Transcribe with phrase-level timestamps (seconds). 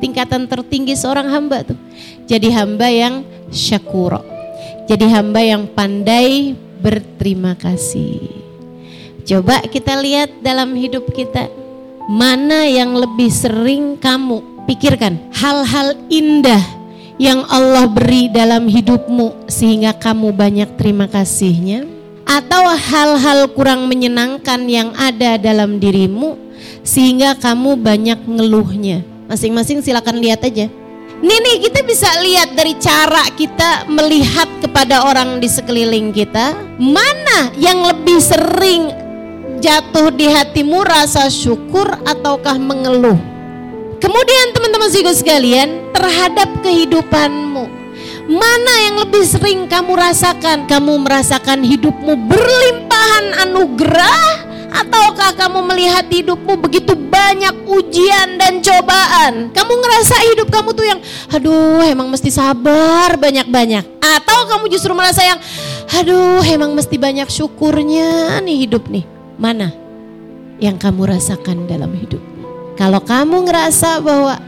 [0.00, 1.78] tingkatan tertinggi seorang hamba tuh.
[2.26, 3.22] Jadi hamba yang
[3.52, 4.24] syakuro.
[4.90, 8.18] Jadi hamba yang pandai berterima kasih.
[9.22, 11.46] Coba kita lihat dalam hidup kita.
[12.10, 16.58] Mana yang lebih sering kamu pikirkan hal-hal indah
[17.20, 21.86] yang Allah beri dalam hidupmu sehingga kamu banyak terima kasihnya
[22.30, 26.38] atau hal-hal kurang menyenangkan yang ada dalam dirimu
[26.86, 29.09] sehingga kamu banyak ngeluhnya.
[29.30, 30.66] Masing-masing silakan lihat aja.
[31.22, 37.78] Nih kita bisa lihat dari cara kita melihat kepada orang di sekeliling kita mana yang
[37.78, 38.90] lebih sering
[39.62, 43.14] jatuh di hatimu rasa syukur ataukah mengeluh.
[44.02, 47.80] Kemudian teman-teman sekalian terhadap kehidupanmu
[48.30, 50.70] mana yang lebih sering kamu rasakan?
[50.70, 54.49] Kamu merasakan hidupmu berlimpahan anugerah
[54.80, 59.52] Ataukah kamu melihat hidupmu begitu banyak ujian dan cobaan?
[59.52, 63.84] Kamu ngerasa hidup kamu tuh yang, aduh emang mesti sabar banyak-banyak.
[64.00, 65.36] Atau kamu justru merasa yang,
[66.00, 69.04] aduh emang mesti banyak syukurnya nih hidup nih.
[69.36, 69.68] Mana
[70.56, 72.20] yang kamu rasakan dalam hidup?
[72.80, 74.40] Kalau kamu ngerasa bahwa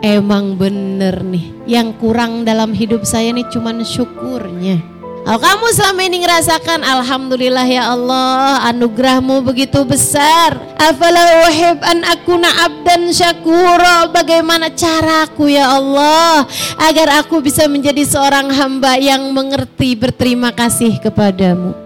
[0.00, 4.97] emang bener nih, yang kurang dalam hidup saya nih cuman syukurnya
[5.28, 10.56] kalau kamu selama ini ngerasakan Alhamdulillah ya Allah anugerahmu begitu besar.
[10.80, 11.44] Afala
[11.84, 14.08] an akuna abdan syakura.
[14.08, 16.48] Bagaimana caraku ya Allah
[16.80, 21.76] Agar aku bisa menjadi seorang hamba yang mengerti berterima kasih kepadamu.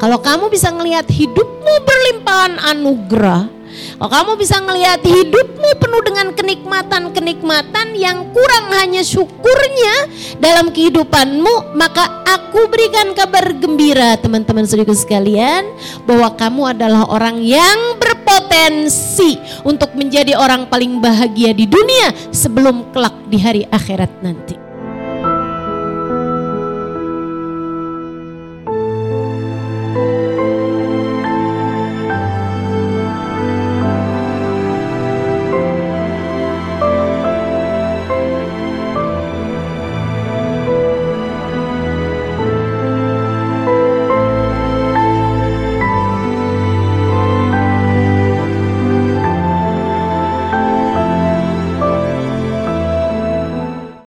[0.00, 3.57] Kalau kamu bisa ngelihat hidupmu berlimpahan anugerah
[3.98, 9.94] kalau kamu bisa melihat hidupmu penuh dengan kenikmatan-kenikmatan yang kurang hanya syukurnya
[10.38, 15.66] dalam kehidupanmu, maka aku berikan kabar gembira teman-teman saudaraku sekalian
[16.06, 23.14] bahwa kamu adalah orang yang berpotensi untuk menjadi orang paling bahagia di dunia sebelum kelak
[23.26, 24.67] di hari akhirat nanti.